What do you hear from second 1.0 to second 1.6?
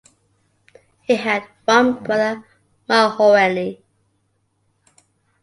He had